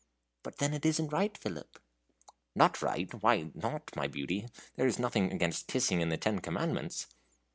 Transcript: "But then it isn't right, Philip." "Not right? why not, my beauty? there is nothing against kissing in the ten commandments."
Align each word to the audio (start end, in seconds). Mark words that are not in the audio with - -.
"But 0.41 0.57
then 0.57 0.73
it 0.73 0.83
isn't 0.83 1.09
right, 1.13 1.37
Philip." 1.37 1.77
"Not 2.55 2.81
right? 2.81 3.13
why 3.21 3.51
not, 3.53 3.95
my 3.95 4.07
beauty? 4.07 4.47
there 4.75 4.87
is 4.87 4.97
nothing 4.97 5.31
against 5.31 5.67
kissing 5.67 6.01
in 6.01 6.09
the 6.09 6.17
ten 6.17 6.39
commandments." 6.39 7.05